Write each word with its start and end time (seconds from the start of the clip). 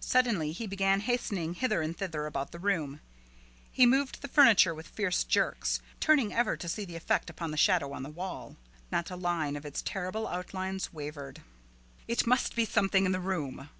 Suddenly 0.00 0.52
he 0.52 0.66
began 0.66 1.00
hastening 1.00 1.54
hither 1.54 1.80
and 1.80 1.96
thither 1.96 2.26
about 2.26 2.52
the 2.52 2.58
room. 2.58 3.00
He 3.70 3.86
moved 3.86 4.20
the 4.20 4.28
furniture 4.28 4.74
with 4.74 4.86
fierce 4.86 5.24
jerks, 5.24 5.80
turning 5.98 6.30
ever 6.30 6.58
to 6.58 6.68
see 6.68 6.84
the 6.84 6.94
effect 6.94 7.30
upon 7.30 7.52
the 7.52 7.56
shadow 7.56 7.94
on 7.94 8.02
the 8.02 8.10
wall. 8.10 8.58
Not 8.90 9.10
a 9.10 9.16
line 9.16 9.56
of 9.56 9.64
its 9.64 9.80
terrible 9.80 10.28
outlines 10.28 10.92
wavered. 10.92 11.40
"It 12.06 12.26
must 12.26 12.54
be 12.54 12.66
something 12.66 13.06
in 13.06 13.12
the 13.12 13.18
room!" 13.18 13.70